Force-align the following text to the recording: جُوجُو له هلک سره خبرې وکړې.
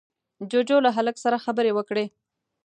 جُوجُو 0.49 0.77
له 0.85 0.89
هلک 0.97 1.15
سره 1.25 1.37
خبرې 1.45 1.71
وکړې. 1.75 2.05